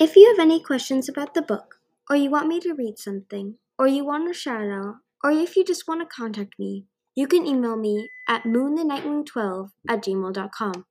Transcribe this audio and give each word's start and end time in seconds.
If 0.00 0.14
you 0.14 0.28
have 0.28 0.38
any 0.38 0.62
questions 0.62 1.08
about 1.08 1.34
the 1.34 1.42
book, 1.42 1.80
or 2.08 2.14
you 2.14 2.30
want 2.30 2.46
me 2.46 2.60
to 2.60 2.72
read 2.72 3.00
something, 3.00 3.56
or 3.76 3.88
you 3.88 4.04
want 4.04 4.30
a 4.30 4.32
shout 4.32 4.70
out, 4.70 4.98
or 5.24 5.32
if 5.32 5.56
you 5.56 5.64
just 5.64 5.88
want 5.88 6.00
to 6.02 6.06
contact 6.06 6.54
me, 6.56 6.84
you 7.16 7.26
can 7.26 7.44
email 7.44 7.74
me 7.74 8.08
at 8.28 8.44
moonthenightwing12 8.44 9.70
at 9.88 10.04
gmail.com. 10.04 10.86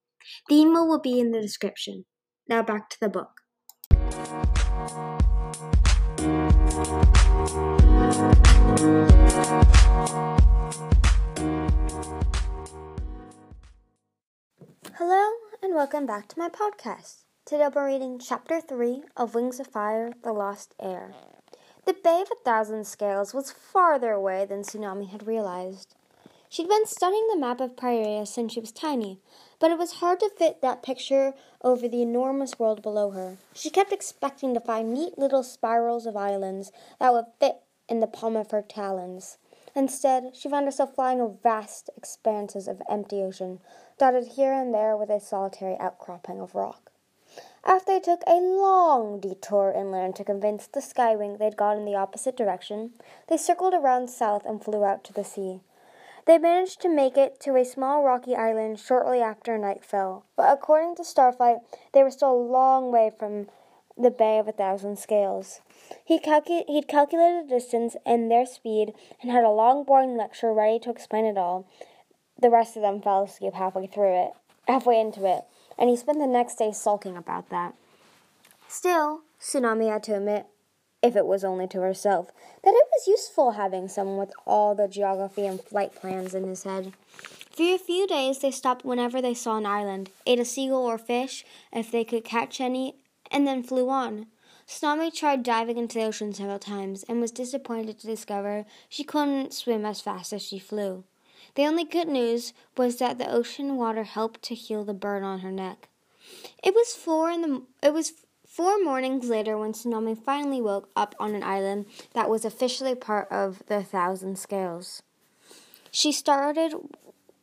The 0.49 0.55
email 0.55 0.85
will 0.85 0.99
be 0.99 1.21
in 1.21 1.31
the 1.31 1.39
description. 1.39 2.03
Now 2.49 2.63
back 2.63 2.89
to 2.89 2.99
the 2.99 3.07
book. 3.07 3.39
Hello, 14.97 15.31
and 15.63 15.73
welcome 15.73 16.05
back 16.05 16.27
to 16.27 16.37
my 16.37 16.49
podcast. 16.49 17.26
Today 17.47 17.69
be 17.73 17.79
reading 17.79 18.19
Chapter 18.19 18.59
3 18.59 19.03
of 19.15 19.33
Wings 19.33 19.61
of 19.61 19.67
Fire 19.67 20.11
The 20.21 20.33
Lost 20.33 20.75
Heir. 20.81 21.13
The 21.85 21.93
Bay 21.93 22.21
of 22.21 22.27
a 22.29 22.43
Thousand 22.43 22.85
Scales 22.85 23.33
was 23.33 23.53
farther 23.53 24.11
away 24.11 24.43
than 24.43 24.63
Tsunami 24.63 25.07
had 25.11 25.25
realized. 25.25 25.95
She'd 26.49 26.67
been 26.67 26.85
studying 26.85 27.25
the 27.29 27.39
map 27.39 27.61
of 27.61 27.77
Pyrrhia 27.77 28.25
since 28.25 28.51
she 28.51 28.59
was 28.59 28.73
tiny, 28.73 29.21
but 29.61 29.71
it 29.71 29.77
was 29.77 29.93
hard 29.93 30.19
to 30.19 30.29
fit 30.37 30.61
that 30.61 30.83
picture 30.83 31.35
over 31.63 31.87
the 31.87 32.01
enormous 32.01 32.59
world 32.59 32.81
below 32.81 33.11
her. 33.11 33.37
She 33.53 33.69
kept 33.69 33.93
expecting 33.93 34.53
to 34.53 34.59
find 34.59 34.93
neat 34.93 35.17
little 35.17 35.41
spirals 35.41 36.05
of 36.05 36.17
islands 36.17 36.73
that 36.99 37.13
would 37.13 37.27
fit 37.39 37.61
in 37.87 38.01
the 38.01 38.07
palm 38.07 38.35
of 38.35 38.51
her 38.51 38.61
talons. 38.61 39.37
Instead, 39.73 40.35
she 40.35 40.49
found 40.49 40.65
herself 40.65 40.95
flying 40.95 41.21
over 41.21 41.37
vast 41.41 41.89
expanses 41.95 42.67
of 42.67 42.81
empty 42.89 43.23
ocean, 43.23 43.61
dotted 43.97 44.33
here 44.35 44.51
and 44.51 44.73
there 44.73 44.97
with 44.97 45.09
a 45.09 45.21
solitary 45.21 45.77
outcropping 45.79 46.41
of 46.41 46.53
rock. 46.53 46.91
After 47.67 47.91
they 47.91 47.99
took 47.99 48.23
a 48.25 48.35
long 48.35 49.19
detour 49.19 49.73
inland 49.75 50.15
to 50.15 50.23
convince 50.23 50.67
the 50.67 50.79
Skywing 50.79 51.37
they'd 51.37 51.57
gone 51.57 51.77
in 51.77 51.83
the 51.83 51.95
opposite 51.95 52.37
direction, 52.37 52.93
they 53.27 53.35
circled 53.35 53.73
around 53.73 54.09
south 54.09 54.45
and 54.45 54.63
flew 54.63 54.85
out 54.85 55.03
to 55.03 55.13
the 55.13 55.25
sea. 55.25 55.59
They 56.25 56.37
managed 56.37 56.79
to 56.81 56.89
make 56.89 57.17
it 57.17 57.41
to 57.41 57.57
a 57.57 57.65
small 57.65 58.03
rocky 58.03 58.37
island 58.37 58.79
shortly 58.79 59.21
after 59.21 59.57
night 59.57 59.83
fell, 59.83 60.23
but 60.37 60.51
according 60.51 60.95
to 60.95 61.03
Starflight, 61.03 61.59
they 61.93 62.03
were 62.03 62.09
still 62.09 62.31
a 62.31 62.51
long 62.51 62.89
way 62.89 63.11
from 63.19 63.47
the 63.97 64.11
Bay 64.11 64.39
of 64.39 64.47
a 64.47 64.53
Thousand 64.53 64.97
Scales. 64.97 65.59
He 66.05 66.19
calcu- 66.19 66.65
he'd 66.67 66.87
calculated 66.87 67.49
the 67.49 67.55
distance 67.55 67.97
and 68.05 68.31
their 68.31 68.45
speed 68.45 68.93
and 69.21 69.29
had 69.29 69.43
a 69.43 69.49
long, 69.49 69.83
boring 69.83 70.15
lecture 70.15 70.53
ready 70.53 70.79
to 70.79 70.89
explain 70.89 71.25
it 71.25 71.37
all. 71.37 71.67
The 72.39 72.49
rest 72.49 72.77
of 72.77 72.81
them 72.81 73.01
fell 73.01 73.23
asleep 73.23 73.55
halfway 73.55 73.87
through 73.87 74.23
it, 74.23 74.31
halfway 74.67 75.01
into 75.01 75.25
it, 75.25 75.43
and 75.77 75.89
he 75.89 75.95
spent 75.95 76.19
the 76.19 76.27
next 76.27 76.55
day 76.55 76.71
sulking 76.71 77.17
about 77.17 77.49
that. 77.49 77.73
Still, 78.67 79.21
Tsunami 79.39 79.89
had 79.89 80.03
to 80.03 80.15
admit, 80.15 80.47
if 81.01 81.15
it 81.15 81.25
was 81.25 81.43
only 81.43 81.67
to 81.67 81.81
herself, 81.81 82.31
that 82.63 82.73
it 82.73 82.87
was 82.91 83.07
useful 83.07 83.51
having 83.51 83.87
someone 83.87 84.17
with 84.17 84.33
all 84.45 84.75
the 84.75 84.87
geography 84.87 85.45
and 85.45 85.61
flight 85.61 85.95
plans 85.95 86.33
in 86.33 86.47
his 86.47 86.63
head. 86.63 86.93
For 87.51 87.63
a 87.63 87.77
few 87.77 88.07
days, 88.07 88.39
they 88.39 88.51
stopped 88.51 88.85
whenever 88.85 89.21
they 89.21 89.33
saw 89.33 89.57
an 89.57 89.65
island, 89.65 90.09
ate 90.25 90.39
a 90.39 90.45
seagull 90.45 90.85
or 90.85 90.97
fish 90.97 91.45
if 91.71 91.91
they 91.91 92.03
could 92.03 92.23
catch 92.23 92.59
any, 92.59 92.95
and 93.31 93.47
then 93.47 93.63
flew 93.63 93.89
on. 93.89 94.27
Tsunami 94.67 95.13
tried 95.13 95.43
diving 95.43 95.77
into 95.77 95.97
the 95.97 96.05
ocean 96.05 96.33
several 96.33 96.59
times 96.59 97.03
and 97.03 97.21
was 97.21 97.31
disappointed 97.31 97.99
to 97.99 98.07
discover 98.07 98.65
she 98.89 99.03
couldn't 99.03 99.53
swim 99.53 99.85
as 99.85 100.01
fast 100.01 100.33
as 100.33 100.41
she 100.41 100.59
flew. 100.59 101.05
The 101.55 101.65
only 101.65 101.83
good 101.83 102.07
news 102.07 102.53
was 102.75 102.97
that 102.97 103.17
the 103.17 103.31
ocean 103.31 103.75
water 103.75 104.03
helped 104.03 104.41
to 104.43 104.55
heal 104.55 104.83
the 104.83 104.93
burn 104.93 105.23
on 105.23 105.39
her 105.39 105.51
neck. 105.51 105.89
It 106.63 106.73
was 106.75 106.93
four 106.93 107.29
in 107.31 107.41
the 107.41 107.61
it 107.81 107.93
was 107.93 108.13
four 108.47 108.83
mornings 108.83 109.29
later 109.29 109.57
when 109.57 109.73
Tsunami 109.73 110.17
finally 110.17 110.61
woke 110.61 110.89
up 110.95 111.15
on 111.19 111.35
an 111.35 111.43
island 111.43 111.85
that 112.13 112.29
was 112.29 112.45
officially 112.45 112.95
part 112.95 113.31
of 113.31 113.63
the 113.67 113.83
Thousand 113.83 114.37
Scales. 114.37 115.03
She 115.91 116.11
started 116.11 116.73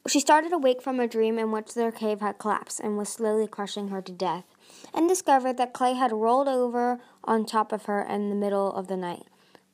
she 0.07 0.21
started 0.21 0.53
awake 0.53 0.83
from 0.83 1.01
a 1.01 1.07
dream 1.07 1.39
in 1.39 1.51
which 1.51 1.75
their 1.75 1.91
cave 1.91 2.21
had 2.21 2.39
collapsed 2.39 2.81
and 2.81 2.99
was 2.99 3.09
slowly 3.09 3.47
crushing 3.47 3.89
her 3.89 4.03
to 4.03 4.13
death 4.13 4.45
and 4.93 5.09
discovered 5.09 5.57
that 5.57 5.73
Clay 5.73 5.95
had 5.95 6.13
rolled 6.13 6.49
over 6.49 7.01
on 7.25 7.47
top 7.47 7.73
of 7.73 7.87
her 7.87 8.03
in 8.03 8.29
the 8.29 8.35
middle 8.35 8.73
of 8.73 8.89
the 8.89 8.97
night. 8.97 9.25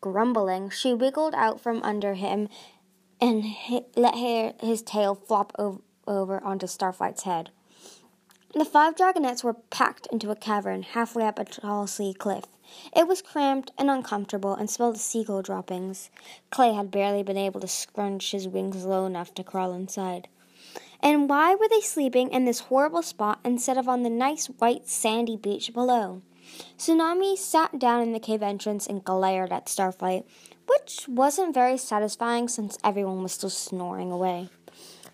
Grumbling, 0.00 0.70
she 0.70 0.94
wiggled 0.94 1.34
out 1.34 1.60
from 1.60 1.82
under 1.82 2.14
him 2.14 2.48
and 3.20 3.44
let 3.96 4.14
his 4.60 4.82
tail 4.82 5.14
flop 5.14 5.54
over 6.06 6.42
onto 6.44 6.66
Starflight's 6.66 7.24
head. 7.24 7.50
The 8.52 8.64
five 8.64 8.96
dragonettes 8.96 9.44
were 9.44 9.54
packed 9.54 10.08
into 10.10 10.32
a 10.32 10.36
cavern 10.36 10.82
halfway 10.82 11.24
up 11.24 11.38
a 11.38 11.44
tall 11.44 11.86
sea 11.86 12.12
cliff. 12.12 12.46
It 12.96 13.06
was 13.06 13.22
cramped 13.22 13.70
and 13.78 13.88
uncomfortable 13.88 14.54
and 14.54 14.68
smelled 14.68 14.96
of 14.96 15.00
seagull 15.00 15.42
droppings. 15.42 16.10
Clay 16.50 16.72
had 16.72 16.90
barely 16.90 17.22
been 17.22 17.36
able 17.36 17.60
to 17.60 17.68
scrunch 17.68 18.32
his 18.32 18.48
wings 18.48 18.84
low 18.84 19.06
enough 19.06 19.34
to 19.34 19.44
crawl 19.44 19.72
inside. 19.72 20.28
And 21.00 21.28
why 21.28 21.54
were 21.54 21.68
they 21.68 21.80
sleeping 21.80 22.30
in 22.30 22.44
this 22.44 22.60
horrible 22.60 23.02
spot 23.02 23.40
instead 23.44 23.78
of 23.78 23.88
on 23.88 24.02
the 24.02 24.10
nice 24.10 24.46
white 24.46 24.88
sandy 24.88 25.36
beach 25.36 25.72
below? 25.72 26.22
Tsunami 26.78 27.36
sat 27.36 27.78
down 27.78 28.02
in 28.02 28.12
the 28.12 28.20
cave 28.20 28.42
entrance 28.42 28.86
and 28.86 29.04
glared 29.04 29.52
at 29.52 29.66
Starflight, 29.66 30.24
which 30.66 31.06
wasn't 31.08 31.54
very 31.54 31.76
satisfying 31.76 32.48
since 32.48 32.78
everyone 32.84 33.22
was 33.22 33.32
still 33.32 33.50
snoring 33.50 34.10
away. 34.10 34.48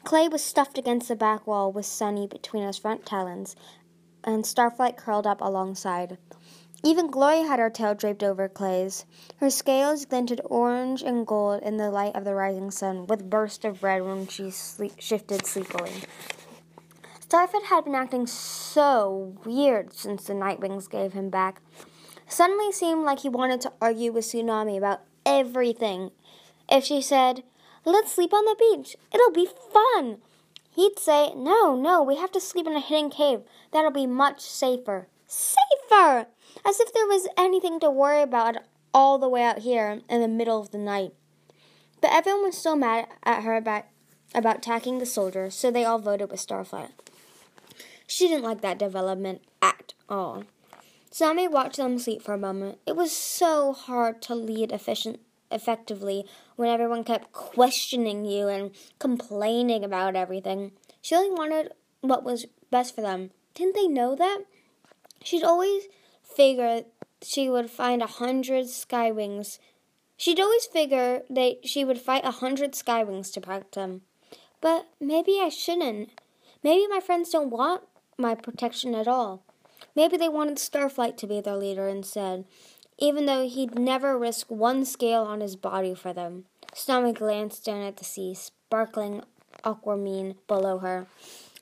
Clay 0.05 0.29
was 0.29 0.45
stuffed 0.45 0.79
against 0.79 1.09
the 1.09 1.17
back 1.17 1.47
wall 1.47 1.73
with 1.73 1.87
Sunny 1.87 2.27
between 2.27 2.65
his 2.65 2.79
front 2.79 3.05
talons, 3.05 3.57
and 4.23 4.45
Starflight 4.45 4.97
curled 4.97 5.27
up 5.27 5.41
alongside. 5.41 6.19
Even 6.85 7.11
Gloria 7.11 7.47
had 7.47 7.59
her 7.59 7.71
tail 7.71 7.95
draped 7.95 8.23
over 8.23 8.49
Clay's. 8.49 9.07
Her 9.39 9.51
scales 9.51 10.05
glinted 10.05 10.41
orange 10.45 11.03
and 11.03 11.27
gold 11.27 11.63
in 11.63 11.79
the 11.79 11.91
light 11.91 12.15
of 12.15 12.25
the 12.25 12.35
rising 12.35 12.71
sun, 12.71 13.07
with 13.07 13.29
bursts 13.29 13.65
of 13.65 13.83
red 13.83 14.05
when 14.05 14.29
she 14.29 14.51
sleep- 14.51 15.01
shifted 15.01 15.47
sleepily. 15.47 15.91
Starflight 17.29 17.65
had 17.65 17.85
been 17.85 17.95
acting 17.97 18.27
so 18.27 19.35
weird 19.45 19.93
since 19.93 20.25
the 20.25 20.33
Nightwings 20.33 20.89
gave 20.89 21.13
him 21.13 21.29
back. 21.29 21.61
Suddenly 22.29 22.71
seemed 22.71 23.05
like 23.05 23.21
he 23.21 23.29
wanted 23.29 23.61
to 23.63 23.73
argue 23.81 24.13
with 24.13 24.27
Tsunami 24.27 24.79
about 24.79 25.03
everything. 25.25 26.13
If 26.71 26.85
she 26.85 27.03
said, 27.03 27.43
Let's 27.85 28.13
sleep 28.13 28.33
on 28.33 28.45
the 28.45 28.57
beach, 28.59 28.97
it'll 29.13 29.33
be 29.33 29.49
fun, 29.73 30.19
he'd 30.71 30.99
say, 31.01 31.33
No, 31.35 31.75
no, 31.75 32.01
we 32.03 32.17
have 32.17 32.31
to 32.33 32.41
sleep 32.41 32.67
in 32.67 32.77
a 32.77 32.81
hidden 32.81 33.11
cave. 33.11 33.41
That'll 33.73 33.91
be 33.91 34.07
much 34.07 34.41
safer. 34.41 35.09
Safer! 35.27 36.27
as 36.65 36.81
if 36.81 36.93
there 36.93 37.07
was 37.07 37.29
anything 37.37 37.81
to 37.81 37.91
worry 37.91 38.23
about 38.23 38.57
all 38.95 39.19
the 39.19 39.29
way 39.29 39.43
out 39.43 39.59
here 39.59 40.01
in 40.09 40.21
the 40.21 40.29
middle 40.29 40.61
of 40.61 40.71
the 40.71 40.79
night. 40.79 41.13
But 42.01 42.13
everyone 42.13 42.45
was 42.45 42.59
still 42.59 42.77
mad 42.77 43.09
at 43.25 43.43
her 43.43 43.57
about, 43.57 43.85
about 44.35 44.59
attacking 44.59 44.99
the 44.99 45.07
soldiers, 45.07 45.55
so 45.55 45.71
they 45.71 45.85
all 45.85 45.99
voted 45.99 46.31
with 46.31 46.41
Starflight. 46.41 46.91
She 48.07 48.29
didn't 48.29 48.45
like 48.45 48.61
that 48.61 48.79
development 48.79 49.43
at 49.61 49.95
all. 50.09 50.45
Sammy 51.11 51.49
watched 51.49 51.79
them 51.79 51.99
sleep 51.99 52.23
for 52.23 52.35
a 52.35 52.39
moment. 52.39 52.79
It 52.87 52.95
was 52.95 53.11
so 53.11 53.73
hard 53.73 54.21
to 54.23 54.35
lead 54.35 54.71
efficient, 54.71 55.19
effectively 55.51 56.27
when 56.57 56.69
everyone 56.69 57.05
kept 57.05 57.33
questioning 57.33 58.25
you 58.25 58.49
and 58.49 58.71
complaining 58.99 59.85
about 59.85 60.15
everything. 60.15 60.73
She 61.01 61.15
only 61.15 61.31
wanted 61.31 61.73
what 62.01 62.23
was 62.23 62.47
best 62.71 62.95
for 62.95 63.01
them. 63.01 63.31
Didn't 63.55 63.75
they 63.75 63.89
know 63.89 64.15
that? 64.15 64.45
She'd 65.23 65.43
always 65.43 65.85
figure 66.23 66.83
she 67.23 67.49
would 67.49 67.71
find 67.71 68.03
a 68.03 68.07
hundred 68.07 68.67
skywings. 68.67 69.59
She'd 70.17 70.41
always 70.41 70.67
figure 70.67 71.23
that 71.31 71.61
she 71.65 71.85
would 71.85 71.99
fight 71.99 72.25
a 72.25 72.31
hundred 72.31 72.73
skywings 72.73 73.33
to 73.33 73.41
protect 73.41 73.75
them. 73.75 74.03
But 74.61 74.87
maybe 75.01 75.41
I 75.41 75.49
shouldn't. 75.49 76.11
Maybe 76.63 76.87
my 76.89 77.01
friends 77.01 77.31
don't 77.31 77.51
want 77.51 77.83
my 78.19 78.35
protection 78.35 78.95
at 78.95 79.09
all. 79.09 79.43
Maybe 79.95 80.17
they 80.17 80.29
wanted 80.29 80.57
Starflight 80.57 81.17
to 81.19 81.27
be 81.27 81.41
their 81.41 81.57
leader 81.57 81.89
instead, 81.89 82.45
even 82.99 83.27
though 83.27 83.47
he'd 83.47 83.79
never 83.79 84.19
risk 84.19 84.51
one 84.51 84.85
scale 84.85 85.23
on 85.23 85.41
his 85.41 85.57
body 85.57 85.95
for 85.95 86.13
them. 86.13 86.45
Tsunami 86.73 87.15
glanced 87.15 87.65
down 87.65 87.83
at 87.83 87.97
the 87.97 88.05
sea, 88.05 88.35
sparkling 88.35 89.23
aquamarine 89.65 90.37
below 90.47 90.79
her. 90.79 91.07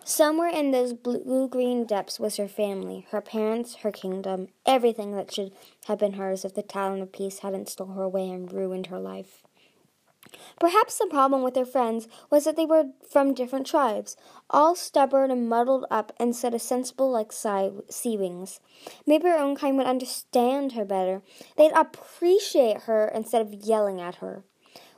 Somewhere 0.04 0.48
in 0.48 0.70
those 0.70 0.92
blue 0.92 1.48
green 1.48 1.86
depths 1.86 2.20
was 2.20 2.36
her 2.36 2.48
family, 2.48 3.06
her 3.10 3.22
parents, 3.22 3.76
her 3.76 3.90
kingdom, 3.90 4.48
everything 4.66 5.16
that 5.16 5.32
should 5.32 5.52
have 5.86 5.98
been 5.98 6.14
hers 6.14 6.44
if 6.44 6.54
the 6.54 6.62
Talon 6.62 7.00
of 7.00 7.10
Peace 7.10 7.38
hadn't 7.38 7.70
stole 7.70 7.86
her 7.88 8.02
away 8.02 8.28
and 8.28 8.52
ruined 8.52 8.88
her 8.88 9.00
life. 9.00 9.42
Perhaps 10.58 10.98
the 10.98 11.06
problem 11.06 11.42
with 11.42 11.56
her 11.56 11.64
friends 11.64 12.08
was 12.30 12.44
that 12.44 12.56
they 12.56 12.66
were 12.66 12.90
from 13.08 13.34
different 13.34 13.66
tribes, 13.66 14.16
all 14.50 14.74
stubborn 14.74 15.30
and 15.30 15.48
muddled 15.48 15.86
up 15.90 16.12
instead 16.18 16.54
of 16.54 16.62
sensible 16.62 17.10
like 17.10 17.32
sea 17.32 18.16
wings. 18.16 18.60
Maybe 19.06 19.28
her 19.28 19.38
own 19.38 19.56
kind 19.56 19.76
would 19.76 19.86
understand 19.86 20.72
her 20.72 20.84
better. 20.84 21.22
They'd 21.56 21.72
appreciate 21.72 22.82
her 22.82 23.08
instead 23.08 23.42
of 23.42 23.54
yelling 23.54 24.00
at 24.00 24.16
her. 24.16 24.44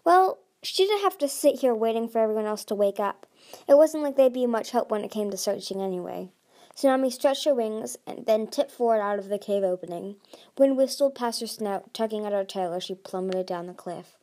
Well, 0.05 0.38
she 0.62 0.87
didn't 0.87 1.03
have 1.03 1.19
to 1.19 1.29
sit 1.29 1.61
here 1.61 1.75
waiting 1.75 2.09
for 2.09 2.19
everyone 2.19 2.47
else 2.47 2.65
to 2.65 2.75
wake 2.75 2.99
up. 2.99 3.27
It 3.69 3.77
wasn't 3.77 4.03
like 4.03 4.17
they'd 4.17 4.33
be 4.33 4.47
much 4.47 4.71
help 4.73 4.91
when 4.91 5.05
it 5.05 5.11
came 5.11 5.31
to 5.31 5.37
searching 5.37 5.81
anyway. 5.81 6.31
Tsunami 6.75 7.11
stretched 7.11 7.44
her 7.44 7.55
wings 7.55 7.97
and 8.06 8.27
then 8.27 8.49
tipped 8.49 8.71
forward 8.71 9.00
out 9.00 9.19
of 9.19 9.29
the 9.29 9.38
cave 9.38 9.62
opening. 9.62 10.17
Wind 10.59 10.77
whistled 10.77 11.15
past 11.15 11.41
her 11.41 11.47
snout, 11.47 11.94
tugging 11.94 12.27
at 12.27 12.33
her 12.33 12.44
tail 12.44 12.75
as 12.75 12.85
she 12.85 12.94
plummeted 12.94 13.47
down 13.47 13.67
the 13.67 13.73
cliff. 13.73 14.17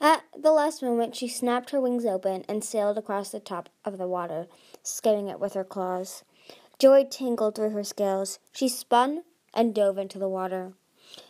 At 0.00 0.24
the 0.36 0.52
last 0.52 0.82
moment, 0.82 1.16
she 1.16 1.28
snapped 1.28 1.70
her 1.70 1.80
wings 1.80 2.06
open 2.06 2.44
and 2.48 2.62
sailed 2.62 2.98
across 2.98 3.30
the 3.30 3.40
top 3.40 3.68
of 3.84 3.98
the 3.98 4.08
water, 4.08 4.46
skimming 4.82 5.28
it 5.28 5.40
with 5.40 5.54
her 5.54 5.64
claws. 5.64 6.24
Joy 6.78 7.04
tingled 7.04 7.54
through 7.54 7.70
her 7.70 7.84
scales. 7.84 8.38
She 8.52 8.68
spun 8.68 9.24
and 9.52 9.74
dove 9.74 9.98
into 9.98 10.18
the 10.18 10.28
water. 10.28 10.72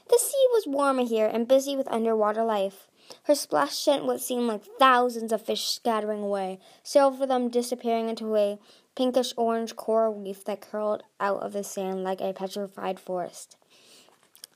The 0.09 0.19
sea 0.19 0.47
was 0.53 0.67
warmer 0.67 1.05
here 1.05 1.27
and 1.27 1.49
busy 1.49 1.77
with 1.77 1.91
underwater 1.91 2.45
life. 2.45 2.89
Her 3.25 3.35
splash 3.35 3.77
sent 3.77 4.05
what 4.05 4.21
seemed 4.21 4.47
like 4.47 4.65
thousands 4.79 5.33
of 5.33 5.43
fish 5.43 5.67
scattering 5.67 6.23
away, 6.23 6.59
several 6.83 7.23
of 7.23 7.29
them 7.29 7.51
disappearing 7.51 8.09
into 8.09 8.35
a 8.37 8.59
pinkish 8.95 9.35
orange 9.37 9.77
coral 9.77 10.15
reef 10.15 10.45
that 10.45 10.61
curled 10.61 11.03
out 11.21 11.43
of 11.43 11.53
the 11.53 11.65
sand 11.65 12.05
like 12.05 12.21
a 12.21 12.33
petrified 12.33 12.99
forest. 12.99 13.57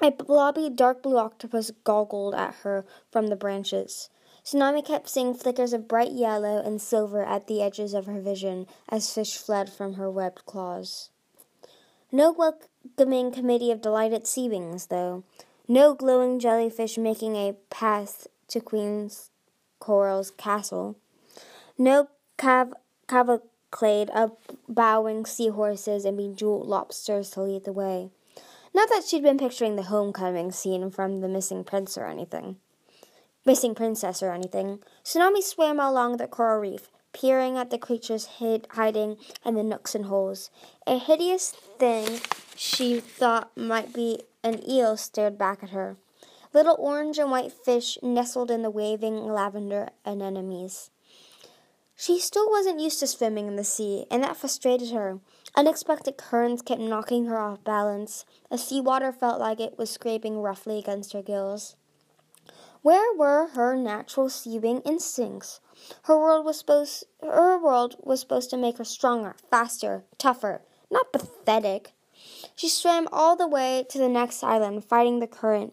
A 0.01 0.13
blobby 0.13 0.71
dark 0.71 1.03
blue 1.03 1.19
octopus 1.19 1.73
goggled 1.83 2.35
at 2.35 2.55
her 2.63 2.85
from 3.11 3.27
the 3.27 3.37
branches. 3.37 4.11
Tsunami 4.45 4.85
kept 4.85 5.09
seeing 5.09 5.35
flickers 5.35 5.73
of 5.73 5.89
bright 5.89 6.13
yellow 6.13 6.63
and 6.63 6.81
silver 6.81 7.25
at 7.25 7.49
the 7.49 7.61
edges 7.61 7.95
of 7.95 8.07
her 8.07 8.21
vision 8.21 8.69
as 8.89 9.13
fish 9.13 9.37
fled 9.37 9.69
from 9.69 9.95
her 9.95 10.09
webbed 10.09 10.47
claws. 10.47 11.11
No 12.13 12.33
welcoming 12.33 13.33
committee 13.33 13.73
of 13.73 13.83
delighted 13.83 14.27
sea 14.27 14.49
though. 14.89 15.25
No 15.67 15.95
glowing 15.95 16.39
jellyfish 16.39 16.97
making 16.97 17.35
a 17.35 17.57
path 17.69 18.29
to 18.49 18.61
Queen's 18.61 19.31
Coral's 19.81 20.31
castle. 20.31 20.97
No 21.77 22.09
cav- 22.39 22.73
cavalcade 23.09 24.11
of 24.11 24.37
bowing 24.69 25.27
seahorses 25.27 26.05
and 26.05 26.17
bejeweled 26.17 26.67
lobsters 26.67 27.31
to 27.33 27.43
lead 27.43 27.65
the 27.65 27.73
way. 27.73 28.11
Not 28.75 28.89
that 28.91 29.05
she'd 29.07 29.23
been 29.23 29.39
picturing 29.39 29.77
the 29.77 29.85
homecoming 29.85 30.53
scene 30.53 30.91
from 30.91 31.21
The 31.21 31.29
Missing 31.29 31.65
Prince 31.65 31.97
or 31.97 32.07
anything. 32.07 32.57
Missing 33.45 33.75
Princess 33.75 34.23
or 34.23 34.33
anything. 34.33 34.81
Tsunami 35.05 35.43
swam 35.43 35.81
along 35.81 36.17
the 36.17 36.27
coral 36.27 36.61
reef, 36.61 36.91
peering 37.13 37.57
at 37.57 37.71
the 37.71 37.79
creatures 37.79 38.27
hid, 38.39 38.67
hiding 38.73 39.17
in 39.45 39.55
the 39.55 39.63
nooks 39.63 39.95
and 39.95 40.05
holes. 40.05 40.51
A 40.87 40.99
hideous 40.99 41.51
thing 41.79 42.21
she 42.55 43.01
thought 43.01 43.57
might 43.57 43.93
be 43.93 44.23
an 44.45 44.69
eel 44.69 44.97
stared 44.97 45.39
back 45.39 45.63
at 45.63 45.71
her. 45.71 45.97
Little 46.53 46.77
orange 46.79 47.19
and 47.19 47.31
white 47.31 47.53
fish 47.53 47.99
nestled 48.03 48.51
in 48.51 48.63
the 48.63 48.71
waving 48.71 49.27
lavender 49.27 49.91
anemones. 50.07 50.91
She 51.97 52.21
still 52.21 52.49
wasn't 52.49 52.81
used 52.81 53.01
to 53.01 53.07
swimming 53.07 53.49
in 53.49 53.57
the 53.57 53.65
sea, 53.65 54.07
and 54.11 54.23
that 54.23 54.37
frustrated 54.37 54.91
her. 54.93 55.19
Unexpected 55.59 56.17
currents 56.17 56.63
kept 56.63 56.81
knocking 56.81 57.27
her 57.27 57.37
off 57.37 57.65
balance. 57.65 58.25
The 58.49 58.57
sea 58.57 58.81
water 58.81 59.11
felt 59.11 59.41
like 59.41 59.59
it 59.59 59.77
was 59.77 59.91
scraping 59.91 60.39
roughly 60.39 60.79
against 60.79 61.13
her 61.15 61.21
gills. 61.21 61.75
Where 62.83 63.13
were 63.13 63.49
her 63.49 63.75
natural 63.75 64.29
swimming 64.29 64.83
instincts? 64.83 65.59
Her 66.03 66.17
world 66.17 66.45
was 66.45 66.61
supposed 66.61 67.07
her 67.21 67.59
world 67.61 67.97
was 68.05 68.21
supposed 68.21 68.51
to 68.51 68.57
make 68.57 68.79
her 68.79 68.85
stronger, 68.85 69.35
faster, 69.51 70.05
tougher, 70.17 70.63
not 70.93 71.13
pathetic. 71.13 71.93
She 72.55 72.69
swam 72.69 73.09
all 73.11 73.35
the 73.35 73.49
way 73.49 73.85
to 73.91 73.99
the 73.99 74.09
next 74.09 74.45
island, 74.45 74.85
fighting 74.85 75.19
the 75.19 75.27
current. 75.27 75.73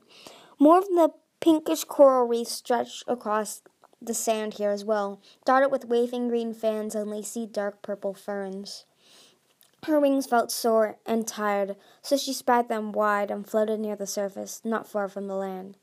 More 0.57 0.79
of 0.79 0.85
the 0.85 1.11
pinkish 1.41 1.83
coral 1.83 2.27
reef 2.27 2.47
stretched 2.47 3.03
across 3.07 3.61
the 4.01 4.15
sand 4.15 4.55
here 4.55 4.71
as 4.71 4.83
well, 4.83 5.21
dotted 5.45 5.71
with 5.71 5.85
waving 5.85 6.29
green 6.29 6.55
fans 6.55 6.95
and 6.95 7.11
lacy 7.11 7.45
dark 7.45 7.83
purple 7.83 8.15
ferns. 8.15 8.85
Her 9.85 9.99
wings 9.99 10.25
felt 10.25 10.51
sore 10.51 10.97
and 11.05 11.27
tired, 11.27 11.75
so 12.01 12.17
she 12.17 12.33
spread 12.33 12.69
them 12.69 12.91
wide 12.91 13.29
and 13.29 13.47
floated 13.47 13.79
near 13.79 13.95
the 13.95 14.07
surface, 14.07 14.59
not 14.63 14.87
far 14.87 15.07
from 15.07 15.27
the 15.27 15.35
land. 15.35 15.77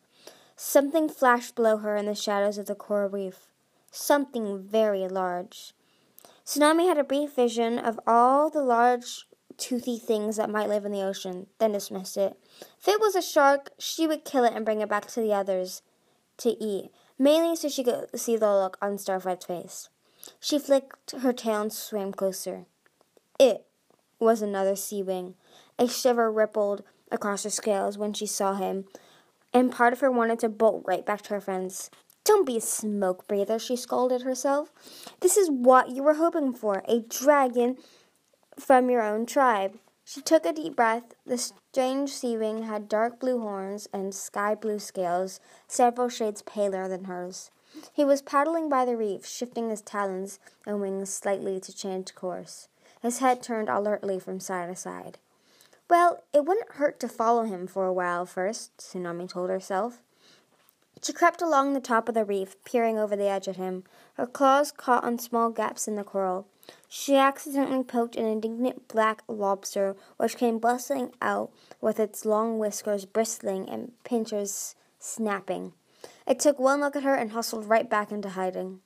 Something 0.56 1.08
flashed 1.08 1.54
below 1.54 1.76
her 1.76 1.94
in 1.94 2.06
the 2.06 2.16
shadows 2.16 2.58
of 2.58 2.66
the 2.66 2.74
coral 2.74 3.08
reef. 3.08 3.46
Something 3.92 4.60
very 4.60 5.06
large. 5.06 5.72
Tsunami 6.44 6.88
had 6.88 6.98
a 6.98 7.04
brief 7.04 7.34
vision 7.36 7.78
of 7.78 8.00
all 8.04 8.50
the 8.50 8.62
large 8.62 9.26
toothy 9.56 9.98
things 9.98 10.36
that 10.36 10.50
might 10.50 10.68
live 10.68 10.84
in 10.84 10.90
the 10.90 11.02
ocean, 11.02 11.46
then 11.58 11.70
dismissed 11.70 12.16
it. 12.16 12.36
If 12.80 12.88
it 12.88 13.00
was 13.00 13.14
a 13.14 13.22
shark, 13.22 13.70
she 13.78 14.08
would 14.08 14.24
kill 14.24 14.42
it 14.42 14.52
and 14.52 14.64
bring 14.64 14.80
it 14.80 14.88
back 14.88 15.06
to 15.08 15.20
the 15.20 15.32
others 15.32 15.82
to 16.38 16.50
eat, 16.60 16.90
mainly 17.20 17.54
so 17.54 17.68
she 17.68 17.84
could 17.84 18.18
see 18.18 18.36
the 18.36 18.52
look 18.52 18.78
on 18.82 18.98
Starflight's 18.98 19.46
face. 19.46 19.90
She 20.40 20.58
flicked 20.58 21.12
her 21.12 21.32
tail 21.32 21.62
and 21.62 21.72
swam 21.72 22.12
closer. 22.12 22.66
It 23.38 23.64
was 24.22 24.42
another 24.42 24.76
sea 24.76 25.02
wing. 25.02 25.34
A 25.78 25.88
shiver 25.88 26.30
rippled 26.30 26.82
across 27.10 27.44
her 27.44 27.50
scales 27.50 27.98
when 27.98 28.12
she 28.12 28.26
saw 28.26 28.54
him, 28.54 28.84
and 29.52 29.72
part 29.72 29.92
of 29.92 30.00
her 30.00 30.10
wanted 30.10 30.38
to 30.40 30.48
bolt 30.48 30.84
right 30.86 31.04
back 31.04 31.22
to 31.22 31.34
her 31.34 31.40
friends. 31.40 31.90
Don't 32.24 32.46
be 32.46 32.56
a 32.56 32.60
smoke 32.60 33.26
breather, 33.26 33.58
she 33.58 33.76
scolded 33.76 34.22
herself. 34.22 34.72
This 35.20 35.36
is 35.36 35.50
what 35.50 35.90
you 35.90 36.02
were 36.02 36.14
hoping 36.14 36.54
for 36.54 36.84
a 36.86 37.00
dragon 37.00 37.76
from 38.58 38.88
your 38.88 39.02
own 39.02 39.26
tribe. 39.26 39.78
She 40.04 40.20
took 40.20 40.46
a 40.46 40.52
deep 40.52 40.76
breath. 40.76 41.14
The 41.26 41.38
strange 41.38 42.10
sea 42.10 42.36
wing 42.36 42.64
had 42.64 42.88
dark 42.88 43.18
blue 43.18 43.40
horns 43.40 43.88
and 43.92 44.14
sky 44.14 44.54
blue 44.54 44.78
scales, 44.78 45.40
several 45.66 46.08
shades 46.08 46.42
paler 46.42 46.88
than 46.88 47.04
hers. 47.04 47.50
He 47.92 48.04
was 48.04 48.22
paddling 48.22 48.68
by 48.68 48.84
the 48.84 48.96
reef, 48.96 49.26
shifting 49.26 49.70
his 49.70 49.82
talons 49.82 50.38
and 50.66 50.80
wings 50.80 51.12
slightly 51.12 51.58
to 51.60 51.74
change 51.74 52.14
course. 52.14 52.68
His 53.02 53.18
head 53.18 53.42
turned 53.42 53.68
alertly 53.68 54.20
from 54.20 54.38
side 54.38 54.68
to 54.68 54.76
side. 54.76 55.18
Well, 55.90 56.22
it 56.32 56.44
wouldn't 56.44 56.74
hurt 56.74 57.00
to 57.00 57.08
follow 57.08 57.42
him 57.42 57.66
for 57.66 57.84
a 57.84 57.92
while 57.92 58.24
first, 58.24 58.76
Tsunami 58.78 59.28
told 59.28 59.50
herself. 59.50 60.00
She 61.02 61.12
crept 61.12 61.42
along 61.42 61.72
the 61.72 61.80
top 61.80 62.08
of 62.08 62.14
the 62.14 62.24
reef, 62.24 62.54
peering 62.64 62.98
over 62.98 63.16
the 63.16 63.28
edge 63.28 63.48
at 63.48 63.56
him. 63.56 63.82
Her 64.14 64.26
claws 64.26 64.70
caught 64.70 65.02
on 65.02 65.18
small 65.18 65.50
gaps 65.50 65.88
in 65.88 65.96
the 65.96 66.04
coral. 66.04 66.46
She 66.88 67.16
accidentally 67.16 67.82
poked 67.82 68.14
an 68.14 68.24
indignant 68.24 68.86
black 68.86 69.22
lobster, 69.26 69.96
which 70.16 70.36
came 70.36 70.60
bustling 70.60 71.12
out 71.20 71.50
with 71.80 71.98
its 71.98 72.24
long 72.24 72.60
whiskers 72.60 73.04
bristling 73.04 73.68
and 73.68 73.90
pincers 74.04 74.76
snapping. 75.00 75.72
It 76.24 76.38
took 76.38 76.60
one 76.60 76.80
look 76.80 76.94
at 76.94 77.02
her 77.02 77.16
and 77.16 77.32
hustled 77.32 77.68
right 77.68 77.90
back 77.90 78.12
into 78.12 78.30
hiding. 78.30 78.80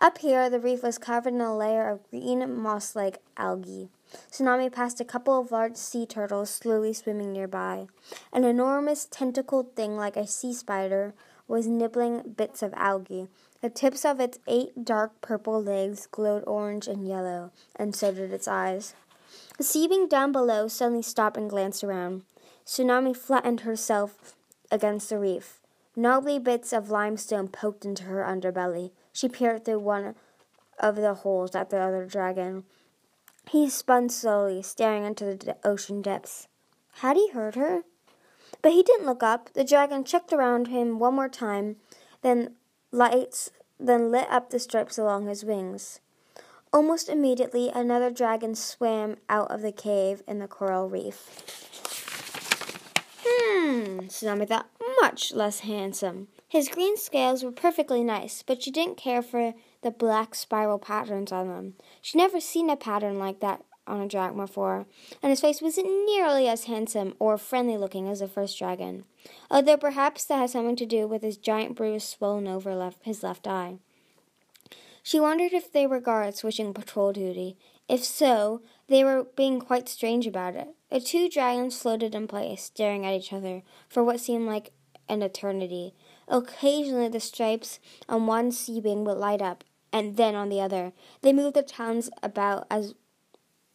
Up 0.00 0.18
here, 0.18 0.50
the 0.50 0.60
reef 0.60 0.82
was 0.82 0.98
covered 0.98 1.34
in 1.34 1.40
a 1.40 1.56
layer 1.56 1.88
of 1.88 2.08
green 2.10 2.60
moss 2.60 2.94
like 2.94 3.22
algae. 3.36 3.88
Tsunami 4.30 4.70
passed 4.70 5.00
a 5.00 5.04
couple 5.04 5.40
of 5.40 5.50
large 5.50 5.76
sea 5.76 6.04
turtles 6.04 6.50
slowly 6.50 6.92
swimming 6.92 7.32
nearby. 7.32 7.86
An 8.32 8.44
enormous 8.44 9.06
tentacled 9.06 9.74
thing 9.74 9.96
like 9.96 10.16
a 10.16 10.26
sea 10.26 10.52
spider 10.52 11.14
was 11.46 11.66
nibbling 11.66 12.34
bits 12.36 12.62
of 12.62 12.74
algae. 12.74 13.28
The 13.60 13.70
tips 13.70 14.04
of 14.04 14.20
its 14.20 14.38
eight 14.46 14.84
dark 14.84 15.20
purple 15.20 15.62
legs 15.62 16.06
glowed 16.06 16.44
orange 16.46 16.86
and 16.86 17.08
yellow, 17.08 17.50
and 17.76 17.94
so 17.94 18.12
did 18.12 18.32
its 18.32 18.48
eyes. 18.48 18.94
The 19.56 19.64
sea 19.64 19.88
being 19.88 20.08
down 20.08 20.32
below 20.32 20.68
suddenly 20.68 21.02
stopped 21.02 21.36
and 21.36 21.48
glanced 21.48 21.82
around. 21.82 22.24
Tsunami 22.66 23.16
flattened 23.16 23.60
herself 23.60 24.34
against 24.70 25.08
the 25.08 25.18
reef. 25.18 25.60
Knobbly 25.96 26.38
bits 26.40 26.72
of 26.72 26.90
limestone 26.90 27.48
poked 27.48 27.84
into 27.84 28.04
her 28.04 28.22
underbelly. 28.22 28.90
She 29.14 29.28
peered 29.28 29.64
through 29.64 29.78
one 29.78 30.16
of 30.78 30.96
the 30.96 31.14
holes 31.14 31.54
at 31.54 31.70
the 31.70 31.78
other 31.78 32.04
dragon. 32.04 32.64
He 33.48 33.70
spun 33.70 34.08
slowly, 34.08 34.60
staring 34.60 35.04
into 35.04 35.36
the 35.36 35.56
ocean 35.64 36.02
depths. 36.02 36.48
Had 36.94 37.16
he 37.16 37.30
heard 37.30 37.54
her? 37.54 37.84
But 38.60 38.72
he 38.72 38.82
didn't 38.82 39.06
look 39.06 39.22
up. 39.22 39.52
The 39.54 39.64
dragon 39.64 40.04
checked 40.04 40.32
around 40.32 40.66
him 40.66 40.98
one 40.98 41.14
more 41.14 41.28
time, 41.28 41.76
then 42.22 42.56
lights 42.90 43.50
then 43.78 44.10
lit 44.10 44.26
up 44.30 44.50
the 44.50 44.58
stripes 44.58 44.98
along 44.98 45.26
his 45.26 45.44
wings. 45.44 46.00
Almost 46.72 47.08
immediately 47.08 47.70
another 47.72 48.10
dragon 48.10 48.54
swam 48.56 49.16
out 49.28 49.50
of 49.50 49.62
the 49.62 49.72
cave 49.72 50.22
in 50.26 50.40
the 50.40 50.48
coral 50.48 50.88
reef. 50.88 51.28
Hmm, 53.24 54.00
Tsunami 54.08 54.48
thought, 54.48 54.70
much 55.00 55.32
less 55.32 55.60
handsome. 55.60 56.28
His 56.54 56.68
green 56.68 56.96
scales 56.96 57.42
were 57.42 57.50
perfectly 57.50 58.04
nice, 58.04 58.44
but 58.46 58.62
she 58.62 58.70
didn't 58.70 58.96
care 58.96 59.22
for 59.22 59.54
the 59.82 59.90
black 59.90 60.36
spiral 60.36 60.78
patterns 60.78 61.32
on 61.32 61.48
them. 61.48 61.74
She'd 62.00 62.16
never 62.16 62.38
seen 62.38 62.70
a 62.70 62.76
pattern 62.76 63.18
like 63.18 63.40
that 63.40 63.64
on 63.88 64.00
a 64.00 64.06
dragon 64.06 64.36
before, 64.36 64.86
and 65.20 65.30
his 65.30 65.40
face 65.40 65.60
wasn't 65.60 65.88
nearly 66.06 66.46
as 66.46 66.66
handsome 66.66 67.14
or 67.18 67.36
friendly 67.38 67.76
looking 67.76 68.06
as 68.06 68.20
the 68.20 68.28
first 68.28 68.56
dragon, 68.56 69.02
although 69.50 69.76
perhaps 69.76 70.26
that 70.26 70.38
had 70.38 70.50
something 70.50 70.76
to 70.76 70.86
do 70.86 71.08
with 71.08 71.22
his 71.22 71.36
giant 71.36 71.74
bruise 71.74 72.04
swollen 72.04 72.46
over 72.46 72.72
left, 72.76 72.98
his 73.02 73.24
left 73.24 73.48
eye. 73.48 73.78
She 75.02 75.18
wondered 75.18 75.52
if 75.52 75.72
they 75.72 75.88
were 75.88 75.98
guards 75.98 76.38
switching 76.38 76.72
patrol 76.72 77.12
duty. 77.12 77.56
If 77.88 78.04
so, 78.04 78.62
they 78.86 79.02
were 79.02 79.26
being 79.36 79.58
quite 79.58 79.88
strange 79.88 80.24
about 80.24 80.54
it. 80.54 80.68
The 80.88 81.00
two 81.00 81.28
dragons 81.28 81.76
floated 81.82 82.14
in 82.14 82.28
place, 82.28 82.62
staring 82.62 83.04
at 83.04 83.14
each 83.14 83.32
other 83.32 83.64
for 83.88 84.04
what 84.04 84.20
seemed 84.20 84.46
like 84.46 84.70
an 85.08 85.22
eternity. 85.22 85.94
Occasionally, 86.28 87.08
the 87.08 87.20
stripes 87.20 87.80
on 88.08 88.26
one 88.26 88.50
sea 88.52 88.80
wing 88.80 89.04
would 89.04 89.18
light 89.18 89.42
up, 89.42 89.64
and 89.92 90.16
then 90.16 90.34
on 90.34 90.48
the 90.48 90.60
other. 90.60 90.92
They 91.22 91.32
moved 91.32 91.54
their 91.54 91.62
towns 91.62 92.10
about 92.22 92.66
as 92.70 92.94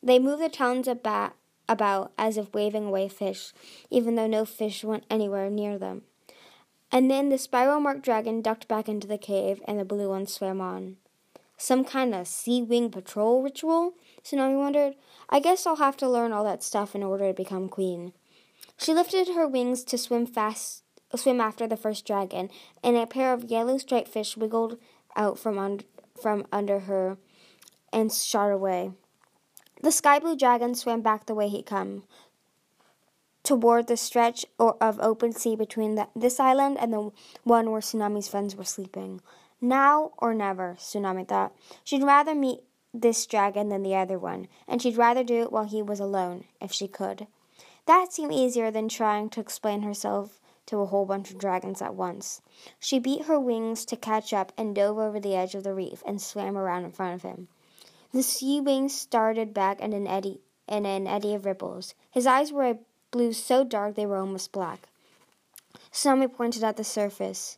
they 0.02 0.20
moved 0.20 0.42
the 0.42 0.50
talons 0.50 0.88
about, 0.88 1.34
about 1.68 2.14
as 2.18 2.38
if 2.38 2.54
waving 2.54 2.86
away 2.86 3.10
fish, 3.10 3.54
even 3.90 4.16
though 4.16 4.28
no 4.28 4.46
fish 4.46 4.84
went 4.84 5.06
anywhere 5.10 5.50
near 5.50 5.78
them. 5.78 6.04
And 6.92 7.12
then 7.12 7.30
the 7.30 7.38
spiral 7.38 7.80
marked 7.80 8.04
dragon 8.04 8.42
ducked 8.42 8.68
back 8.68 8.90
into 8.90 9.08
the 9.08 9.18
cave 9.18 9.62
and 9.68 9.80
the 9.80 9.86
blue 9.86 10.10
one 10.10 10.26
swam 10.26 10.62
on. 10.62 10.98
Some 11.58 11.84
kind 11.84 12.16
of 12.16 12.28
sea 12.28 12.62
wing 12.62 12.90
patrol 12.90 13.44
ritual? 13.44 13.94
Tsunami 14.24 14.58
wondered. 14.58 14.96
I 15.30 15.40
guess 15.40 15.68
I'll 15.68 15.76
have 15.76 15.98
to 15.98 16.10
learn 16.10 16.32
all 16.32 16.46
that 16.46 16.64
stuff 16.64 16.96
in 16.96 17.04
order 17.04 17.28
to 17.28 17.34
become 17.34 17.68
queen. 17.68 18.14
She 18.78 18.94
lifted 18.94 19.28
her 19.36 19.46
wings 19.46 19.84
to 19.84 19.98
swim 19.98 20.26
fast 20.26 20.84
swim 21.18 21.42
after 21.42 21.68
the 21.68 21.78
first 21.78 22.06
dragon, 22.06 22.50
and 22.84 22.96
a 22.96 23.08
pair 23.08 23.34
of 23.34 23.46
yellow 23.46 23.78
striped 23.78 24.10
fish 24.10 24.38
wiggled 24.38 24.78
out 25.16 25.40
from, 25.40 25.58
un- 25.58 25.82
from 26.22 26.46
under 26.52 26.82
her 26.82 27.18
and 27.92 28.12
shot 28.12 28.52
away. 28.52 28.92
The 29.82 29.92
sky 29.92 30.20
blue 30.20 30.36
dragon 30.36 30.76
swam 30.76 31.02
back 31.02 31.26
the 31.26 31.34
way 31.34 31.48
he'd 31.48 31.66
come, 31.66 32.04
toward 33.44 33.88
the 33.88 33.98
stretch 33.98 34.46
of 34.60 35.00
open 35.00 35.32
sea 35.32 35.56
between 35.56 35.96
the, 35.96 36.08
this 36.16 36.40
island 36.40 36.78
and 36.80 36.94
the 36.94 37.12
one 37.44 37.72
where 37.72 37.82
Tsunami's 37.82 38.28
friends 38.28 38.56
were 38.56 38.64
sleeping. 38.64 39.22
Now 39.62 40.12
or 40.18 40.34
never, 40.34 40.76
Tsunami 40.78 41.28
thought. 41.28 41.56
She'd 41.84 42.04
rather 42.04 42.36
meet 42.36 42.60
this 42.94 43.26
dragon 43.26 43.70
than 43.70 43.84
the 43.84 43.96
other 43.96 44.20
one, 44.20 44.48
and 44.68 44.82
she'd 44.82 44.98
rather 44.98 45.24
do 45.24 45.42
it 45.42 45.52
while 45.52 45.66
he 45.66 45.82
was 45.82 46.00
alone, 46.00 46.46
if 46.62 46.72
she 46.72 46.88
could. 46.88 47.28
That 47.86 48.14
seemed 48.14 48.34
easier 48.34 48.72
than 48.72 48.88
trying 48.88 49.30
to 49.32 49.40
explain 49.40 49.82
herself 49.82 50.39
to 50.70 50.82
a 50.82 50.86
whole 50.86 51.06
bunch 51.06 51.32
of 51.32 51.40
dragons 51.40 51.82
at 51.82 51.96
once. 51.96 52.42
She 52.80 53.00
beat 53.00 53.26
her 53.26 53.40
wings 53.40 53.86
to 53.86 53.96
catch 53.96 54.34
up 54.34 54.54
and 54.56 54.76
dove 54.76 55.00
over 55.00 55.20
the 55.20 55.36
edge 55.36 55.56
of 55.56 55.64
the 55.64 55.74
reef 55.74 56.04
and 56.06 56.22
swam 56.22 56.56
around 56.56 56.86
in 56.86 56.92
front 56.92 57.16
of 57.16 57.24
him. 57.24 57.48
The 58.14 58.22
sea 58.22 58.62
wings 58.62 58.96
started 58.96 59.52
back 59.52 59.80
in 59.80 59.94
an 59.94 60.06
eddy 60.06 60.42
in 60.68 60.86
an 60.86 61.08
eddy 61.08 61.34
of 61.34 61.46
ripples. 61.46 61.96
His 62.12 62.28
eyes 62.28 62.52
were 62.52 62.70
a 62.70 62.78
blue 63.10 63.34
so 63.34 63.64
dark 63.64 63.96
they 63.96 64.06
were 64.06 64.18
almost 64.18 64.52
black. 64.52 64.88
Tsunami 65.92 66.32
pointed 66.32 66.64
at 66.64 66.78
the 66.78 66.84
surface. 66.84 67.58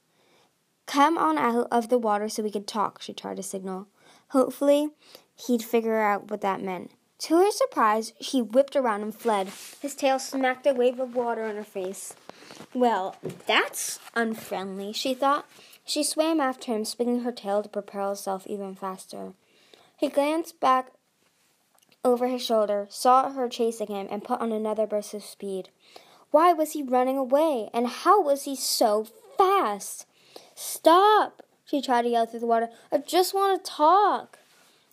Come 0.85 1.17
on 1.17 1.37
out 1.37 1.67
of 1.69 1.89
the 1.89 1.97
water 1.97 2.29
so 2.29 2.43
we 2.43 2.51
can 2.51 2.63
talk, 2.63 3.01
she 3.01 3.13
tried 3.13 3.35
to 3.35 3.43
signal. 3.43 3.87
Hopefully, 4.29 4.91
he'd 5.35 5.63
figure 5.63 5.99
out 5.99 6.31
what 6.31 6.39
that 6.39 6.61
meant. 6.61 6.91
To 7.19 7.35
her 7.35 7.51
surprise, 7.51 8.13
he 8.17 8.41
whipped 8.41 8.77
around 8.77 9.01
and 9.01 9.13
fled. 9.13 9.49
His 9.81 9.95
tail 9.95 10.17
smacked 10.17 10.65
a 10.65 10.73
wave 10.73 10.99
of 10.99 11.13
water 11.13 11.45
in 11.45 11.57
her 11.57 11.63
face. 11.63 12.15
Well, 12.73 13.15
that's 13.47 13.99
unfriendly, 14.15 14.93
she 14.93 15.13
thought. 15.13 15.45
She 15.85 16.03
swam 16.03 16.39
after 16.39 16.73
him, 16.73 16.85
spinning 16.85 17.21
her 17.21 17.31
tail 17.31 17.63
to 17.63 17.69
propel 17.69 18.09
herself 18.09 18.47
even 18.47 18.75
faster. 18.75 19.33
He 19.97 20.09
glanced 20.09 20.59
back 20.59 20.91
over 22.03 22.27
his 22.27 22.43
shoulder, 22.43 22.87
saw 22.89 23.31
her 23.31 23.47
chasing 23.49 23.87
him, 23.87 24.07
and 24.09 24.23
put 24.23 24.39
on 24.39 24.51
another 24.51 24.87
burst 24.87 25.13
of 25.13 25.23
speed. 25.23 25.69
Why 26.31 26.53
was 26.53 26.71
he 26.71 26.81
running 26.81 27.17
away? 27.17 27.69
And 27.73 27.87
how 27.87 28.21
was 28.21 28.45
he 28.45 28.55
so 28.55 29.07
fast? 29.37 30.05
Stop! 30.55 31.43
She 31.65 31.81
tried 31.81 32.03
to 32.03 32.09
yell 32.09 32.25
through 32.25 32.39
the 32.39 32.47
water. 32.47 32.69
I 32.91 32.97
just 32.97 33.33
want 33.33 33.63
to 33.63 33.71
talk. 33.71 34.39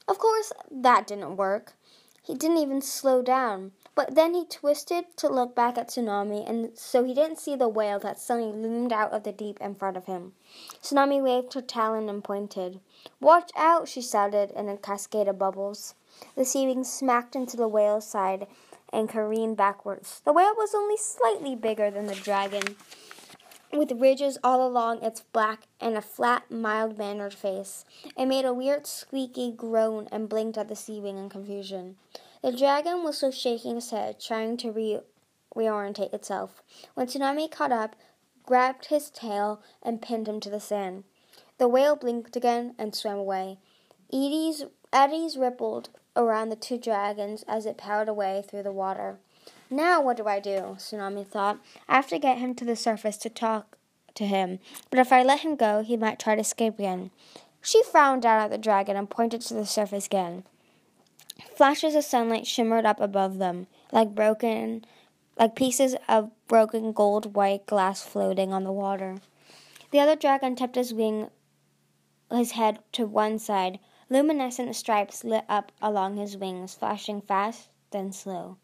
Of 0.06 0.18
course, 0.18 0.52
that 0.70 1.06
didn't 1.06 1.36
work. 1.36 1.74
He 2.22 2.34
didn't 2.34 2.58
even 2.58 2.82
slow 2.82 3.22
down. 3.22 3.72
But 3.98 4.14
then 4.14 4.32
he 4.32 4.44
twisted 4.44 5.06
to 5.16 5.28
look 5.28 5.56
back 5.56 5.76
at 5.76 5.88
Tsunami, 5.88 6.48
and 6.48 6.78
so 6.78 7.02
he 7.02 7.14
didn't 7.14 7.40
see 7.40 7.56
the 7.56 7.68
whale 7.68 7.98
that 7.98 8.20
suddenly 8.20 8.52
loomed 8.52 8.92
out 8.92 9.10
of 9.10 9.24
the 9.24 9.32
deep 9.32 9.60
in 9.60 9.74
front 9.74 9.96
of 9.96 10.04
him. 10.04 10.34
Tsunami 10.80 11.20
waved 11.20 11.54
her 11.54 11.60
talon 11.60 12.08
and 12.08 12.22
pointed. 12.22 12.78
Watch 13.18 13.50
out, 13.56 13.88
she 13.88 14.00
shouted 14.00 14.52
in 14.52 14.68
a 14.68 14.76
cascade 14.76 15.26
of 15.26 15.40
bubbles. 15.40 15.96
The 16.36 16.44
sea 16.44 16.66
wing 16.66 16.84
smacked 16.84 17.34
into 17.34 17.56
the 17.56 17.66
whale's 17.66 18.06
side 18.06 18.46
and 18.92 19.08
careened 19.08 19.56
backwards. 19.56 20.22
The 20.24 20.32
whale 20.32 20.54
was 20.56 20.76
only 20.76 20.96
slightly 20.96 21.56
bigger 21.56 21.90
than 21.90 22.06
the 22.06 22.14
dragon, 22.14 22.76
with 23.72 23.90
ridges 23.90 24.38
all 24.44 24.64
along 24.64 25.02
its 25.02 25.22
back 25.32 25.64
and 25.80 25.96
a 25.96 26.02
flat, 26.02 26.48
mild 26.52 26.98
mannered 26.98 27.34
face. 27.34 27.84
It 28.16 28.26
made 28.26 28.44
a 28.44 28.54
weird 28.54 28.86
squeaky 28.86 29.50
groan 29.50 30.06
and 30.12 30.28
blinked 30.28 30.56
at 30.56 30.68
the 30.68 30.76
sea 30.76 31.00
wing 31.00 31.18
in 31.18 31.28
confusion. 31.28 31.96
The 32.42 32.52
dragon 32.52 33.02
was 33.02 33.16
still 33.16 33.32
shaking 33.32 33.76
its 33.76 33.90
head, 33.90 34.20
trying 34.20 34.56
to 34.58 34.70
re- 34.70 35.00
reorientate 35.56 36.14
itself, 36.14 36.62
when 36.94 37.06
Tsunami 37.06 37.50
caught 37.50 37.72
up, 37.72 37.96
grabbed 38.46 38.86
his 38.86 39.10
tail, 39.10 39.60
and 39.82 40.00
pinned 40.00 40.28
him 40.28 40.40
to 40.40 40.50
the 40.50 40.60
sand. 40.60 41.04
The 41.58 41.68
whale 41.68 41.96
blinked 41.96 42.36
again 42.36 42.74
and 42.78 42.94
swam 42.94 43.18
away. 43.18 43.58
Eddies, 44.12 44.64
eddies 44.92 45.36
rippled 45.36 45.90
around 46.16 46.48
the 46.48 46.56
two 46.56 46.78
dragons 46.78 47.44
as 47.48 47.66
it 47.66 47.76
powered 47.76 48.08
away 48.08 48.44
through 48.48 48.62
the 48.62 48.72
water. 48.72 49.18
Now 49.70 50.00
what 50.00 50.16
do 50.16 50.26
I 50.26 50.40
do? 50.40 50.76
Tsunami 50.78 51.26
thought. 51.26 51.58
I 51.88 51.96
have 51.96 52.08
to 52.08 52.18
get 52.18 52.38
him 52.38 52.54
to 52.54 52.64
the 52.64 52.76
surface 52.76 53.16
to 53.18 53.28
talk 53.28 53.76
to 54.14 54.26
him, 54.26 54.60
but 54.90 54.98
if 54.98 55.12
I 55.12 55.22
let 55.22 55.40
him 55.40 55.56
go, 55.56 55.82
he 55.82 55.96
might 55.96 56.18
try 56.18 56.34
to 56.34 56.40
escape 56.40 56.78
again. 56.78 57.10
She 57.60 57.82
frowned 57.82 58.22
down 58.22 58.40
at 58.40 58.50
the 58.50 58.58
dragon 58.58 58.96
and 58.96 59.10
pointed 59.10 59.40
to 59.42 59.54
the 59.54 59.66
surface 59.66 60.06
again. 60.06 60.44
Flashes 61.58 61.96
of 61.96 62.04
sunlight 62.04 62.46
shimmered 62.46 62.86
up 62.86 63.00
above 63.00 63.38
them, 63.38 63.66
like 63.90 64.14
broken 64.14 64.84
like 65.36 65.56
pieces 65.56 65.96
of 66.08 66.30
broken 66.46 66.92
gold 66.92 67.34
white 67.34 67.66
glass 67.66 68.00
floating 68.00 68.52
on 68.52 68.62
the 68.62 68.70
water. 68.70 69.16
The 69.90 69.98
other 69.98 70.14
dragon 70.14 70.54
tipped 70.54 70.76
his 70.76 70.94
wing 70.94 71.30
his 72.30 72.52
head 72.52 72.78
to 72.92 73.06
one 73.06 73.40
side. 73.40 73.80
Luminescent 74.08 74.76
stripes 74.76 75.24
lit 75.24 75.44
up 75.48 75.72
along 75.82 76.16
his 76.16 76.36
wings, 76.36 76.76
flashing 76.76 77.22
fast, 77.22 77.70
then 77.90 78.12
slow. 78.12 78.58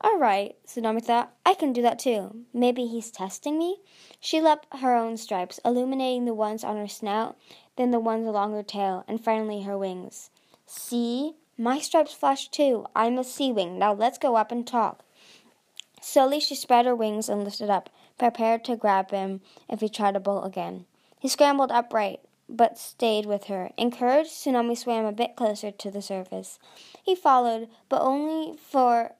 All 0.00 0.16
right, 0.16 0.56
Tsunami 0.66 1.04
thought. 1.04 1.34
I 1.44 1.52
can 1.52 1.74
do 1.74 1.82
that 1.82 1.98
too. 1.98 2.46
Maybe 2.54 2.86
he's 2.86 3.10
testing 3.10 3.58
me? 3.58 3.82
She 4.20 4.40
lit 4.40 4.60
her 4.72 4.94
own 4.94 5.18
stripes, 5.18 5.60
illuminating 5.66 6.24
the 6.24 6.32
ones 6.32 6.64
on 6.64 6.78
her 6.78 6.88
snout, 6.88 7.36
then 7.76 7.90
the 7.90 8.00
ones 8.00 8.26
along 8.26 8.54
her 8.54 8.62
tail, 8.62 9.04
and 9.06 9.22
finally 9.22 9.64
her 9.64 9.76
wings. 9.76 10.30
See? 10.64 11.34
My 11.58 11.78
stripes 11.78 12.12
flash 12.12 12.48
too. 12.48 12.86
I'm 12.94 13.18
a 13.18 13.24
sea 13.24 13.50
wing. 13.50 13.78
Now 13.78 13.94
let's 13.94 14.18
go 14.18 14.36
up 14.36 14.52
and 14.52 14.66
talk. 14.66 15.02
Slowly 16.02 16.38
she 16.38 16.54
spread 16.54 16.84
her 16.84 16.94
wings 16.94 17.28
and 17.28 17.44
lifted 17.44 17.70
up, 17.70 17.88
prepared 18.18 18.64
to 18.66 18.76
grab 18.76 19.10
him 19.10 19.40
if 19.68 19.80
he 19.80 19.88
tried 19.88 20.14
to 20.14 20.20
bolt 20.20 20.46
again. 20.46 20.84
He 21.18 21.28
scrambled 21.28 21.72
upright, 21.72 22.20
but 22.48 22.78
stayed 22.78 23.26
with 23.26 23.44
her. 23.44 23.70
Encouraged, 23.78 24.30
Tsunami 24.30 24.76
swam 24.76 25.06
a 25.06 25.12
bit 25.12 25.34
closer 25.34 25.70
to 25.70 25.90
the 25.90 26.02
surface. 26.02 26.58
He 27.02 27.14
followed, 27.14 27.68
but 27.88 28.02
only 28.02 28.56
for 28.58 29.12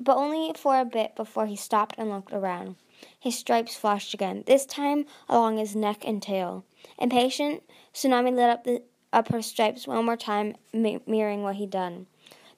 but 0.00 0.16
only 0.16 0.52
for 0.56 0.78
a 0.78 0.84
bit 0.84 1.16
before 1.16 1.46
he 1.46 1.56
stopped 1.56 1.96
and 1.98 2.10
looked 2.10 2.32
around. 2.32 2.76
His 3.18 3.36
stripes 3.36 3.74
flashed 3.74 4.14
again, 4.14 4.44
this 4.46 4.66
time 4.66 5.06
along 5.28 5.58
his 5.58 5.74
neck 5.74 6.04
and 6.06 6.22
tail. 6.22 6.64
Impatient, 6.98 7.62
Tsunami 7.94 8.34
lit 8.34 8.50
up 8.50 8.64
the 8.64 8.82
up 9.12 9.28
her 9.28 9.42
stripes 9.42 9.86
one 9.86 10.04
more 10.04 10.16
time, 10.16 10.56
mirroring 10.72 11.42
what 11.42 11.56
he'd 11.56 11.70
done. 11.70 12.06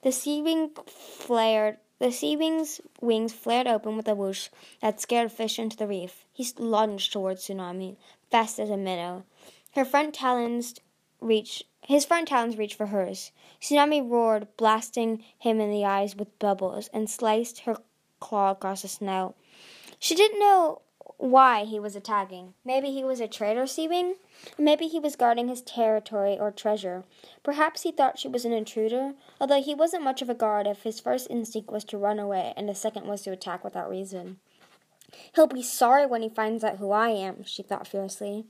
The 0.03 0.11
sea 0.11 0.41
wing 0.41 0.71
flared. 0.87 1.77
The 1.99 2.11
sea 2.11 2.35
wing's 2.35 2.81
wings 2.99 3.31
flared 3.31 3.67
open 3.67 3.95
with 3.95 4.07
a 4.07 4.15
whoosh 4.15 4.49
that 4.81 4.99
scared 4.99 5.31
fish 5.31 5.59
into 5.59 5.77
the 5.77 5.85
reef. 5.85 6.25
He 6.33 6.47
lunged 6.57 7.13
towards 7.13 7.45
Tsunami, 7.45 7.97
fast 8.31 8.59
as 8.59 8.71
a 8.71 8.77
minnow. 8.77 9.23
Her 9.73 9.85
front 9.85 10.15
talons 10.15 10.79
reached. 11.19 11.63
His 11.83 12.05
front 12.05 12.27
talons 12.27 12.57
reached 12.57 12.75
for 12.75 12.87
hers. 12.87 13.31
Tsunami 13.61 14.01
roared, 14.07 14.47
blasting 14.57 15.23
him 15.37 15.61
in 15.61 15.71
the 15.71 15.85
eyes 15.85 16.15
with 16.15 16.39
bubbles, 16.39 16.89
and 16.93 17.09
sliced 17.09 17.61
her 17.61 17.77
claw 18.19 18.51
across 18.51 18.81
his 18.81 18.93
snout. 18.93 19.35
She 19.99 20.15
didn't 20.15 20.39
know 20.39 20.81
why 21.21 21.65
he 21.65 21.79
was 21.79 21.95
attacking. 21.95 22.55
Maybe 22.65 22.89
he 22.89 23.03
was 23.03 23.19
a 23.19 23.27
traitor 23.27 23.67
Seawing. 23.67 24.15
Maybe 24.57 24.87
he 24.87 24.99
was 24.99 25.15
guarding 25.15 25.49
his 25.49 25.61
territory 25.61 26.35
or 26.39 26.49
treasure. 26.49 27.03
Perhaps 27.43 27.83
he 27.83 27.91
thought 27.91 28.17
she 28.17 28.27
was 28.27 28.43
an 28.43 28.51
intruder, 28.51 29.13
although 29.39 29.61
he 29.61 29.75
wasn't 29.75 30.03
much 30.03 30.23
of 30.23 30.29
a 30.31 30.33
guard 30.33 30.65
if 30.65 30.81
his 30.81 30.99
first 30.99 31.27
instinct 31.29 31.71
was 31.71 31.83
to 31.85 31.97
run 31.97 32.17
away 32.17 32.53
and 32.57 32.67
the 32.67 32.73
second 32.73 33.05
was 33.05 33.21
to 33.21 33.31
attack 33.31 33.63
without 33.63 33.87
reason. 33.87 34.37
He'll 35.35 35.45
be 35.45 35.61
sorry 35.61 36.07
when 36.07 36.23
he 36.23 36.29
finds 36.29 36.63
out 36.63 36.77
who 36.77 36.89
I 36.89 37.09
am, 37.09 37.43
she 37.43 37.61
thought 37.61 37.87
fiercely. 37.87 38.45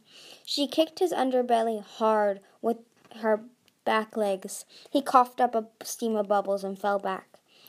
She 0.45 0.65
kicked 0.65 0.99
his 0.99 1.11
underbelly 1.11 1.83
hard 1.83 2.39
with 2.61 2.77
her 3.17 3.41
back 3.83 4.15
legs. 4.15 4.63
He 4.89 5.01
coughed 5.01 5.41
up 5.41 5.55
a 5.55 5.65
steam 5.83 6.15
of 6.15 6.29
bubbles 6.29 6.63
and 6.63 6.79
fell 6.79 6.99
back. 6.99 7.27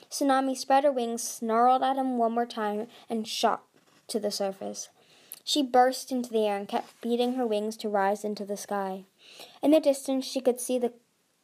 Tsunami 0.09 0.56
spread 0.56 0.85
her 0.85 0.92
wings, 0.92 1.25
snarled 1.25 1.82
at 1.82 1.97
him 1.97 2.18
one 2.18 2.32
more 2.32 2.47
time, 2.47 2.87
and 3.09 3.26
shot 3.26 3.64
to 4.12 4.21
the 4.21 4.31
surface. 4.31 4.88
She 5.45 5.62
burst 5.62 6.12
into 6.12 6.31
the 6.31 6.47
air 6.47 6.57
and 6.57 6.69
kept 6.69 7.00
beating 7.00 7.35
her 7.35 7.47
wings 7.47 7.76
to 7.78 7.88
rise 7.88 8.25
into 8.25 8.45
the 8.45 8.57
sky. 8.57 9.04
In 9.62 9.73
the 9.73 9.81
distance, 9.81 10.25
she 10.25 10.40
could 10.40 10.61
see 10.61 10.78
the 10.78 10.92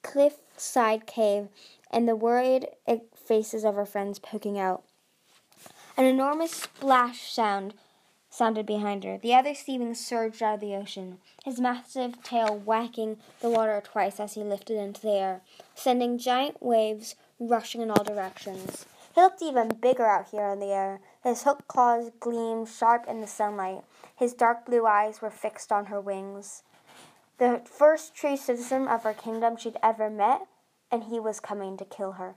cliff-side 0.02 1.06
cave 1.06 1.48
and 1.90 2.06
the 2.06 2.14
worried 2.14 2.68
faces 3.16 3.64
of 3.64 3.74
her 3.74 3.86
friends 3.86 4.18
poking 4.18 4.58
out. 4.58 4.84
An 5.96 6.04
enormous 6.04 6.52
splash 6.52 7.32
sound 7.32 7.74
sounded 8.30 8.66
behind 8.66 9.02
her. 9.02 9.18
The 9.18 9.34
other 9.34 9.54
sea 9.54 9.94
surged 9.94 10.42
out 10.42 10.54
of 10.54 10.60
the 10.60 10.76
ocean, 10.76 11.18
his 11.44 11.58
massive 11.58 12.22
tail 12.22 12.56
whacking 12.56 13.16
the 13.40 13.50
water 13.50 13.82
twice 13.84 14.20
as 14.20 14.34
he 14.34 14.42
lifted 14.42 14.76
into 14.76 15.00
the 15.00 15.12
air, 15.12 15.40
sending 15.74 16.18
giant 16.18 16.62
waves 16.62 17.16
rushing 17.40 17.80
in 17.80 17.90
all 17.90 18.04
directions. 18.04 18.86
He 19.14 19.20
looked 19.20 19.42
even 19.42 19.70
bigger 19.80 20.06
out 20.06 20.28
here 20.30 20.48
in 20.50 20.60
the 20.60 20.66
air. 20.66 21.00
His 21.28 21.42
hooked 21.42 21.68
claws 21.68 22.10
gleamed 22.20 22.70
sharp 22.70 23.06
in 23.06 23.20
the 23.20 23.26
sunlight. 23.26 23.84
His 24.16 24.32
dark 24.32 24.64
blue 24.64 24.86
eyes 24.86 25.20
were 25.20 25.28
fixed 25.28 25.70
on 25.70 25.86
her 25.86 26.00
wings. 26.00 26.62
The 27.36 27.60
first 27.66 28.14
true 28.14 28.38
citizen 28.38 28.88
of 28.88 29.02
her 29.02 29.12
kingdom 29.12 29.58
she'd 29.58 29.76
ever 29.82 30.08
met, 30.08 30.46
and 30.90 31.04
he 31.04 31.20
was 31.20 31.38
coming 31.38 31.76
to 31.76 31.84
kill 31.84 32.12
her. 32.12 32.36